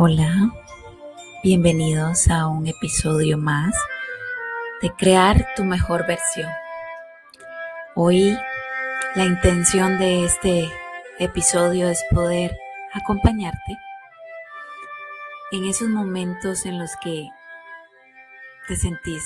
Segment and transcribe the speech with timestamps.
[0.00, 0.52] Hola,
[1.42, 3.74] bienvenidos a un episodio más
[4.80, 6.48] de crear tu mejor versión.
[7.96, 8.38] Hoy
[9.16, 10.70] la intención de este
[11.18, 12.56] episodio es poder
[12.94, 13.76] acompañarte
[15.50, 17.28] en esos momentos en los que
[18.68, 19.24] te sentís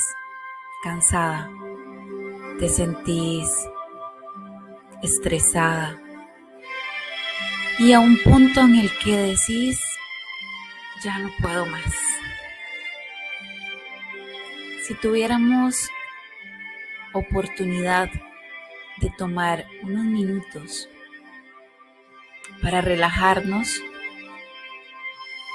[0.82, 1.50] cansada,
[2.59, 3.46] te sentís
[5.02, 6.00] estresada
[7.79, 9.91] y a un punto en el que decís
[11.02, 11.95] ya no puedo más.
[14.87, 15.88] Si tuviéramos
[17.12, 18.09] oportunidad
[18.98, 20.88] de tomar unos minutos
[22.60, 23.80] para relajarnos,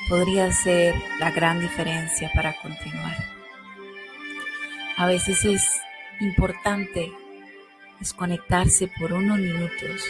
[0.10, 3.18] podría ser la gran diferencia para continuar.
[4.98, 5.82] A veces es
[6.20, 7.12] importante
[8.00, 10.04] desconectarse por unos minutos,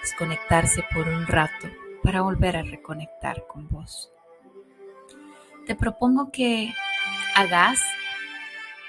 [0.00, 1.68] desconectarse por un rato
[2.02, 4.12] para volver a reconectar con vos
[5.66, 6.74] te propongo que
[7.34, 7.80] hagas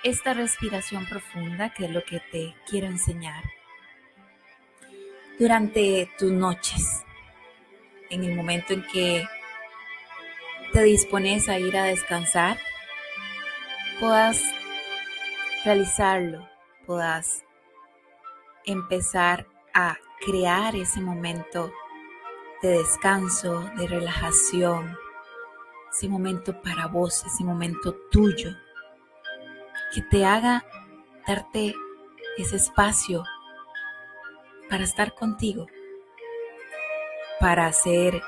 [0.03, 3.43] esta respiración profunda, que es lo que te quiero enseñar,
[5.39, 7.03] durante tus noches,
[8.09, 9.27] en el momento en que
[10.71, 12.57] te dispones a ir a descansar,
[13.99, 14.41] puedas
[15.63, 16.47] realizarlo,
[16.85, 17.43] puedas
[18.65, 21.71] empezar a crear ese momento
[22.61, 24.97] de descanso, de relajación,
[25.93, 28.49] ese momento para vos, ese momento tuyo,
[29.93, 30.65] que te haga
[31.27, 31.75] darte
[32.37, 33.23] ese espacio
[34.69, 35.67] para estar contigo,
[37.39, 38.21] para hacer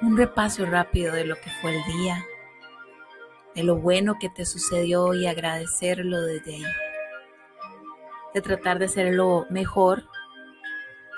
[0.00, 2.24] un repaso rápido de lo que fue el día,
[3.54, 6.64] de lo bueno que te sucedió y agradecerlo desde ahí,
[8.34, 10.08] de tratar de hacerlo mejor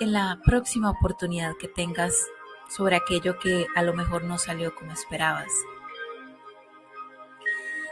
[0.01, 2.15] en la próxima oportunidad que tengas
[2.69, 5.53] sobre aquello que a lo mejor no salió como esperabas.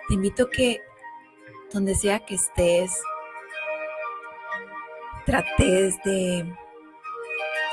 [0.08, 0.80] Te invito que
[1.72, 3.00] donde sea que estés,
[5.24, 6.52] trates de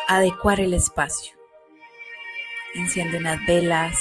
[0.08, 1.38] adecuar el espacio.
[2.76, 3.98] Enciende unas velas,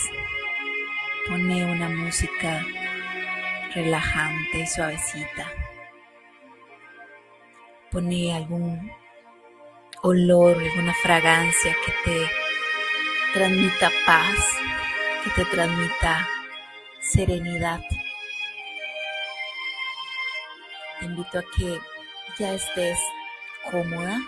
[1.26, 2.64] pone una música
[3.74, 5.46] relajante y suavecita.
[7.90, 8.92] Pone algún
[10.02, 12.47] olor, alguna fragancia que te
[13.32, 14.58] transmita paz,
[15.22, 16.26] que te transmita
[17.00, 17.80] serenidad.
[20.98, 21.78] Te invito a que
[22.38, 22.98] ya estés
[23.70, 24.18] cómoda,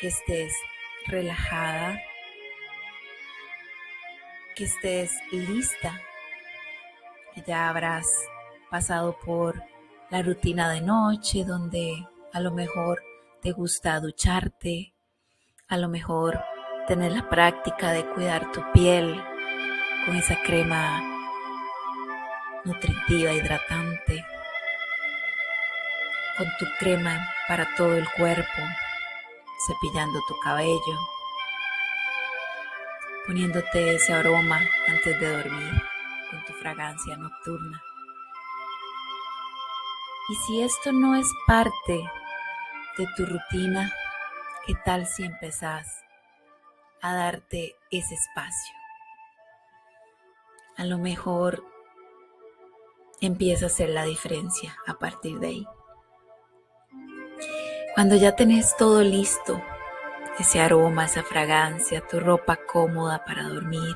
[0.00, 0.54] que estés
[1.06, 2.00] relajada,
[4.56, 6.00] que estés lista,
[7.34, 8.06] que ya habrás
[8.70, 9.62] pasado por
[10.10, 13.02] la rutina de noche donde a lo mejor
[13.42, 14.94] te gusta ducharte,
[15.68, 16.42] a lo mejor
[16.88, 19.22] tener la práctica de cuidar tu piel
[20.06, 21.02] con esa crema
[22.64, 24.24] nutritiva, hidratante,
[26.38, 28.62] con tu crema para todo el cuerpo,
[29.66, 30.98] cepillando tu cabello,
[33.26, 35.82] poniéndote ese aroma antes de dormir
[36.30, 37.82] con tu fragancia nocturna.
[40.30, 42.02] Y si esto no es parte
[42.96, 43.92] de tu rutina,
[44.66, 46.07] ¿qué tal si empezás
[47.00, 48.74] a darte ese espacio.
[50.76, 51.64] A lo mejor
[53.20, 55.66] empieza a hacer la diferencia a partir de ahí.
[57.94, 59.60] Cuando ya tenés todo listo,
[60.38, 63.94] ese aroma, esa fragancia, tu ropa cómoda para dormir,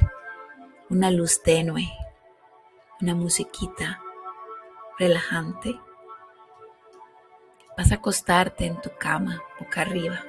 [0.91, 1.89] una luz tenue,
[3.01, 4.01] una musiquita
[4.99, 5.79] relajante,
[7.77, 10.25] vas a acostarte en tu cama boca arriba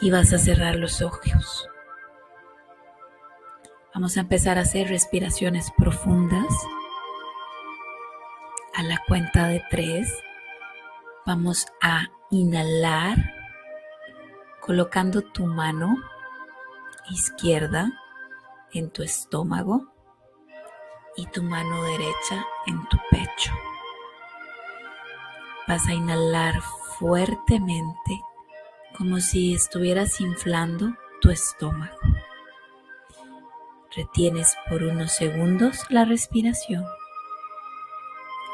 [0.00, 1.68] y vas a cerrar los ojos.
[3.94, 6.46] Vamos a empezar a hacer respiraciones profundas.
[8.74, 10.10] A la cuenta de tres
[11.26, 13.18] vamos a inhalar
[14.60, 15.96] colocando tu mano
[17.10, 17.90] izquierda
[18.72, 19.92] en tu estómago
[21.16, 23.52] y tu mano derecha en tu pecho.
[25.66, 26.60] Vas a inhalar
[26.98, 28.20] fuertemente
[29.00, 30.92] como si estuvieras inflando
[31.22, 31.96] tu estómago.
[33.96, 36.84] Retienes por unos segundos la respiración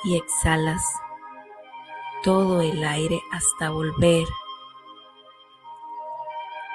[0.04, 0.84] y exhalas
[2.22, 4.24] todo el aire hasta volver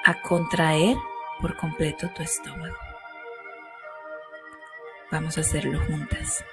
[0.04, 0.98] a contraer
[1.40, 2.76] por completo tu estómago.
[5.10, 6.44] Vamos a hacerlo juntas.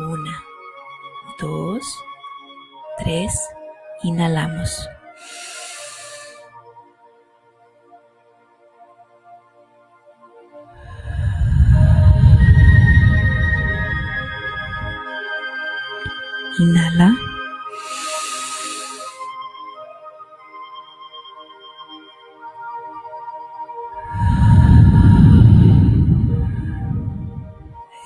[0.00, 0.42] Una,
[1.38, 1.84] dos,
[2.98, 3.32] tres,
[4.02, 4.88] inhalamos.
[16.62, 17.08] Inhala.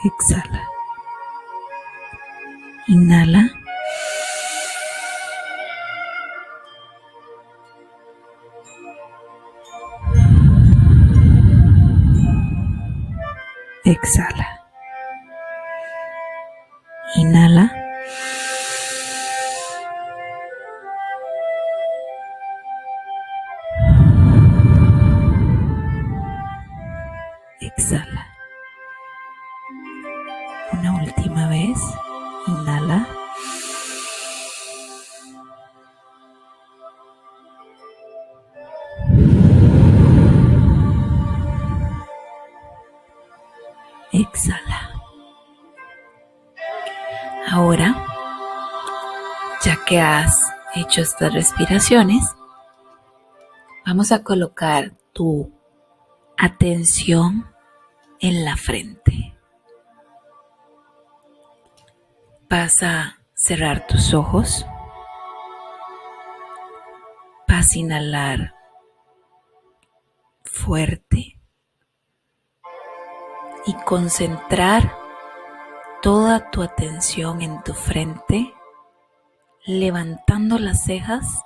[0.07, 0.63] Exhala.
[2.89, 3.56] Inhala.
[27.77, 28.27] Exhala.
[30.73, 31.79] Una última vez.
[32.47, 33.07] Inhala.
[44.13, 44.91] Exhala.
[47.51, 47.95] Ahora,
[49.63, 52.25] ya que has hecho estas respiraciones,
[53.85, 55.53] vamos a colocar tu
[56.39, 57.56] atención
[58.21, 59.37] en la frente.
[62.49, 64.67] Vas a cerrar tus ojos.
[67.49, 68.55] Vas a inhalar
[70.45, 71.39] fuerte
[73.67, 74.97] y concentrar
[76.03, 78.55] toda tu atención en tu frente,
[79.65, 81.43] levantando las cejas,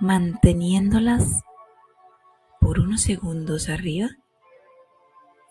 [0.00, 1.42] manteniéndolas
[2.60, 4.08] por unos segundos arriba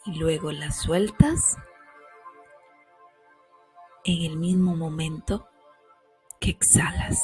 [0.06, 1.58] y luego las sueltas
[4.06, 5.48] en el mismo momento
[6.40, 7.20] que exhalas.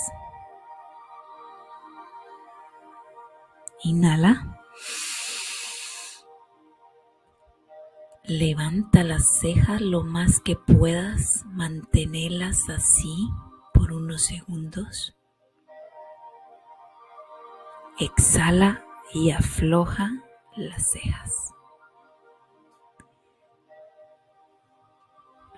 [3.83, 4.59] Inhala.
[8.23, 13.29] Levanta las cejas lo más que puedas, manténelas así
[13.73, 15.15] por unos segundos.
[17.99, 20.11] Exhala y afloja
[20.55, 21.53] las cejas.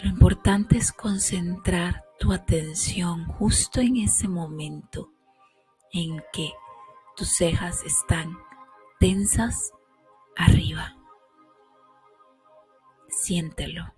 [0.02, 5.12] Lo importante es concentrar tu atención justo en ese momento
[5.92, 6.52] en que
[7.16, 8.36] tus cejas están
[9.00, 9.72] tensas
[10.36, 10.96] arriba.
[13.10, 13.94] Siéntelo.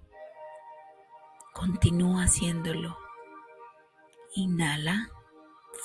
[1.53, 2.97] Continúa haciéndolo.
[4.35, 5.09] Inhala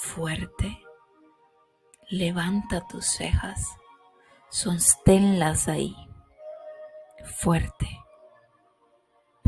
[0.01, 0.83] fuerte.
[2.09, 3.77] Levanta tus cejas.
[4.51, 5.95] Sosténlas ahí.
[7.37, 8.08] Fuerte.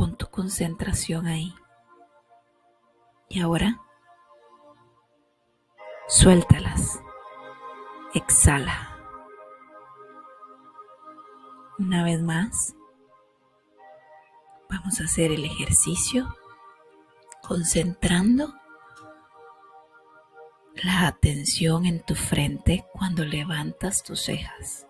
[0.00, 1.55] Pon tu concentración ahí.
[3.29, 3.82] Y ahora,
[6.08, 7.02] suéltalas.
[8.14, 8.97] Exhala.
[11.79, 12.75] Una vez más.
[14.70, 16.35] Vamos a hacer el ejercicio
[17.43, 18.55] concentrando
[20.82, 24.87] la atención en tu frente cuando levantas tus cejas.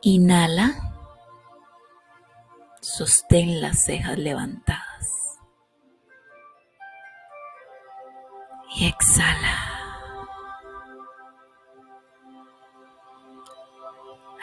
[0.00, 0.89] Inhala.
[2.80, 5.38] Sostén las cejas levantadas.
[8.74, 9.70] Y exhala.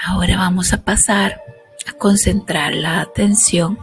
[0.06, 1.41] Ahora vamos a pasar
[1.88, 3.79] a concentrar la atención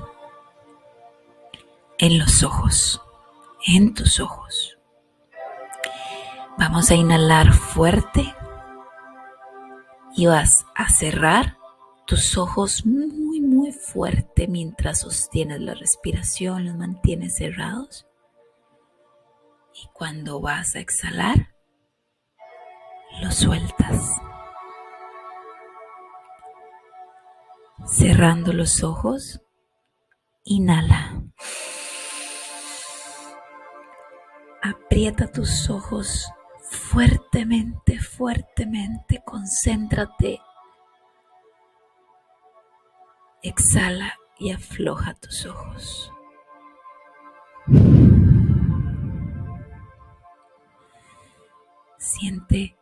[1.98, 3.02] en los ojos,
[3.66, 4.78] en tus ojos.
[6.56, 8.34] Vamos a inhalar fuerte
[10.14, 11.58] y vas a cerrar
[12.06, 12.84] tus ojos
[13.72, 18.06] fuerte mientras sostienes la respiración, los mantienes cerrados.
[19.74, 21.54] Y cuando vas a exhalar,
[23.20, 24.20] los sueltas.
[27.86, 29.40] Cerrando los ojos,
[30.44, 31.22] inhala.
[34.62, 36.30] Aprieta tus ojos
[36.70, 39.22] fuertemente, fuertemente.
[39.24, 40.40] Concéntrate.
[43.44, 46.10] Exhala y afloja tus ojos.
[51.98, 52.74] Siente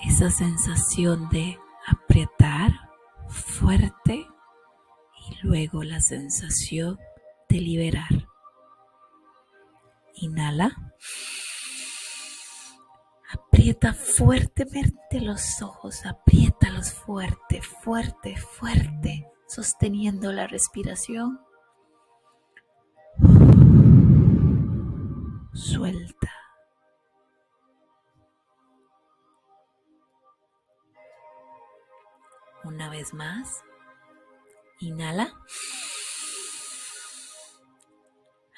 [0.00, 2.90] esa sensación de apretar
[3.30, 4.26] fuerte
[5.28, 6.98] y luego la sensación
[7.48, 8.28] de liberar.
[10.12, 10.92] Inhala.
[13.32, 16.04] Aprieta fuertemente los ojos,
[16.82, 21.40] fuerte, fuerte, fuerte, sosteniendo la respiración.
[25.52, 26.32] Suelta.
[32.64, 33.62] Una vez más,
[34.78, 35.34] inhala.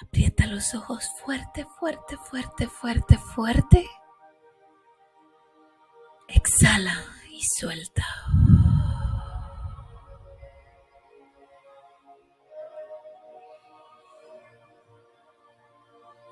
[0.01, 3.91] Aprieta los ojos fuerte, fuerte, fuerte, fuerte, fuerte.
[6.29, 6.95] Exhala
[7.43, 8.05] suelta.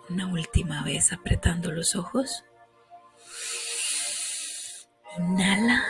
[0.08, 2.44] Una última vez apretando los ojos.
[5.18, 5.84] Inhala.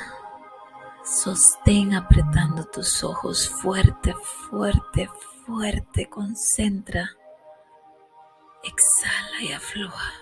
[1.05, 4.15] Sostén apretando tus ojos fuerte,
[4.51, 5.09] fuerte,
[5.47, 6.09] fuerte.
[6.11, 7.11] Concentra.
[8.63, 10.13] Exhala y afloja.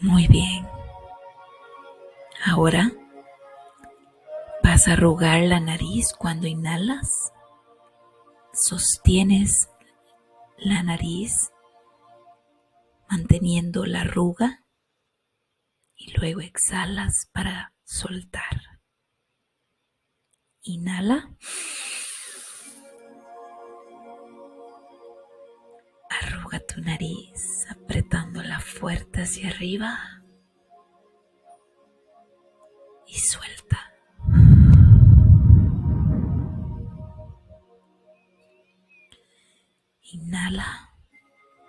[0.00, 0.66] Muy bien.
[2.46, 2.92] Ahora
[4.62, 7.32] vas a arrugar la nariz cuando inhalas
[8.52, 9.68] sostienes
[10.56, 11.50] la nariz
[13.08, 14.64] manteniendo la arruga
[15.96, 18.80] y luego exhalas para soltar.
[20.62, 21.34] Inhala.
[28.78, 29.98] Fuerte hacia arriba
[33.08, 33.92] y suelta.
[40.12, 40.94] Inhala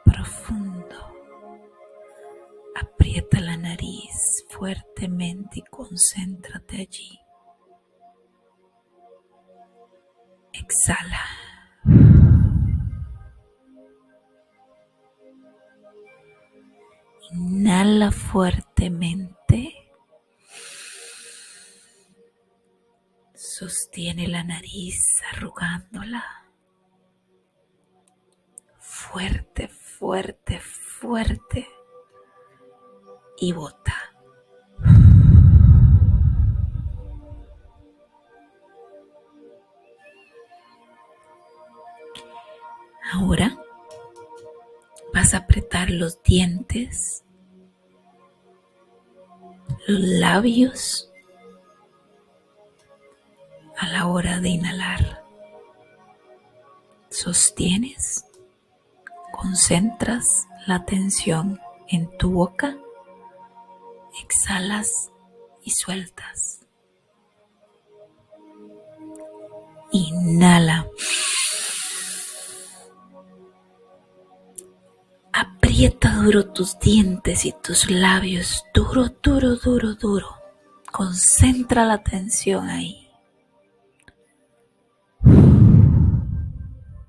[0.05, 1.15] profundo.
[2.75, 7.19] Aprieta la nariz fuertemente y concéntrate allí.
[10.53, 11.38] Exhala.
[18.11, 19.73] Fuertemente.
[23.33, 25.01] Sostiene la nariz
[25.33, 26.23] arrugándola
[28.79, 31.67] fuerte, fuerte, fuerte
[33.37, 33.95] y bota.
[43.11, 43.57] Ahora
[45.11, 47.23] vas a apretar los dientes,
[49.97, 51.09] labios
[53.77, 55.23] a la hora de inhalar.
[57.09, 58.25] Sostienes
[59.31, 62.77] concentras la atención en tu boca,
[64.21, 65.11] exhalas
[65.63, 66.59] y sueltas.
[69.91, 70.87] Inhala.
[75.79, 80.27] Aprieta duro tus dientes y tus labios, duro, duro, duro, duro.
[80.91, 83.09] Concentra la atención ahí.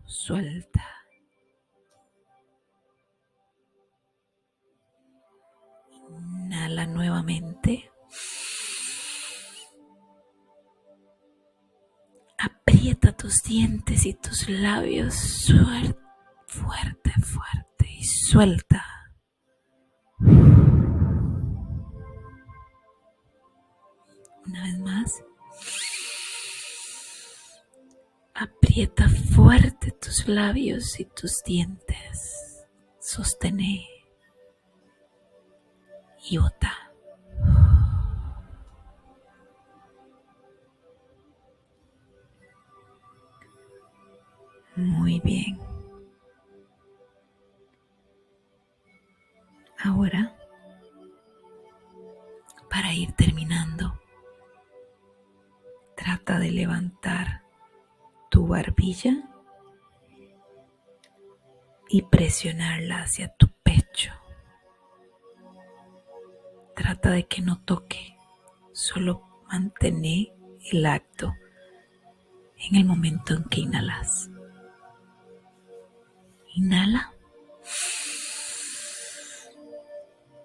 [0.06, 0.84] Suelta.
[6.08, 7.90] Inhala nuevamente.
[12.38, 15.99] Aprieta tus dientes y tus labios fuerte,
[16.50, 18.84] fuerte, fuerte y suelta.
[24.46, 25.22] Una vez más.
[28.34, 32.66] Aprieta fuerte tus labios y tus dientes.
[32.98, 33.84] Sostener
[36.30, 36.72] iota.
[44.76, 45.69] Muy bien.
[49.82, 50.36] Ahora,
[52.68, 53.98] para ir terminando,
[55.96, 57.44] trata de levantar
[58.30, 59.26] tu barbilla
[61.88, 64.12] y presionarla hacia tu pecho.
[66.76, 68.18] Trata de que no toque,
[68.72, 71.34] solo mantén el acto
[72.58, 74.28] en el momento en que inhalas.
[76.54, 77.14] Inhala.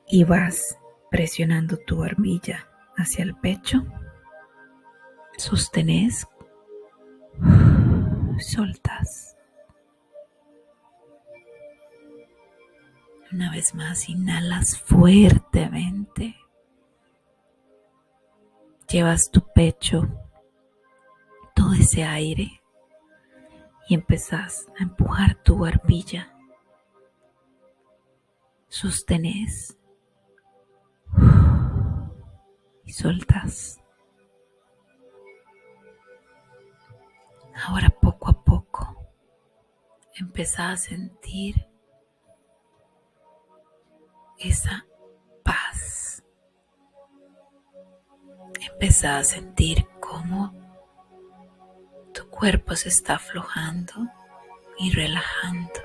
[0.08, 0.78] Y vas
[1.10, 3.86] presionando tu barbilla hacia el pecho.
[5.38, 6.28] Sostenés.
[8.40, 9.36] Soltas.
[13.32, 16.36] Una vez más, inhalas fuertemente.
[18.88, 20.08] Llevas tu pecho,
[21.54, 22.62] todo ese aire
[23.88, 26.34] y empezás a empujar tu barbilla.
[28.68, 29.75] Sostenés
[32.96, 33.82] y soltas.
[37.68, 38.96] Ahora poco a poco
[40.16, 41.68] empezás a sentir
[44.38, 44.86] esa
[45.44, 46.24] paz.
[48.60, 50.54] Empieza a sentir cómo
[52.14, 53.94] tu cuerpo se está aflojando
[54.78, 55.85] y relajando.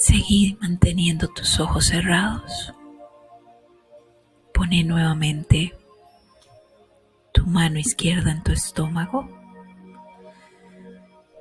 [0.00, 2.72] Seguí manteniendo tus ojos cerrados.
[4.54, 5.76] Pone nuevamente
[7.34, 9.28] tu mano izquierda en tu estómago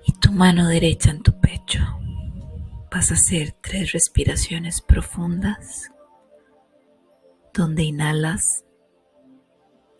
[0.06, 1.80] y tu mano derecha en tu pecho.
[2.92, 5.90] Vas a hacer tres respiraciones profundas
[7.54, 8.66] donde inhalas,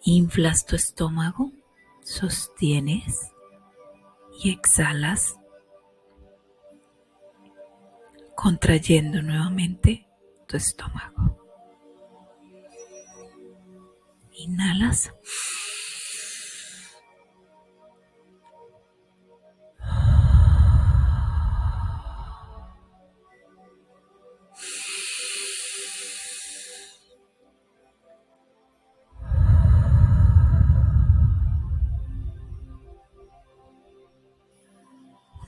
[0.04, 1.54] inflas tu estómago,
[2.04, 3.32] sostienes
[4.44, 5.39] y exhalas
[8.42, 10.08] contrayendo nuevamente
[10.48, 11.38] tu estómago.
[14.32, 15.12] Inhalas.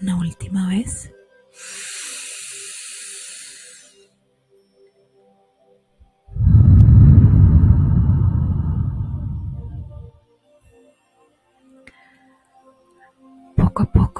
[0.01, 1.09] Una última vez.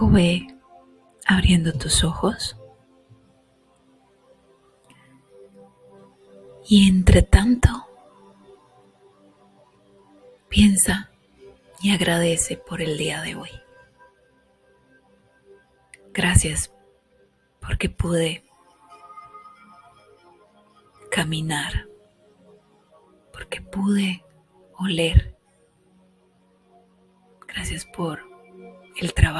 [0.01, 0.47] Poco ve
[1.27, 2.57] abriendo tus ojos.
[6.67, 7.69] Y entre tanto,
[10.49, 11.11] piensa
[11.83, 13.51] y agradece por el día de hoy.
[16.13, 16.73] Gracias
[17.59, 18.43] porque pude
[21.11, 21.87] caminar,
[23.31, 24.25] porque pude
[24.79, 25.37] oler.
[27.47, 28.31] Gracias por
[28.99, 29.31] el trabajo